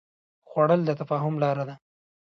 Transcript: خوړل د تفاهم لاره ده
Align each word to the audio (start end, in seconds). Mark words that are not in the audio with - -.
خوړل 0.49 0.81
د 0.85 0.89
تفاهم 0.99 1.35
لاره 1.43 1.63
ده 1.69 1.75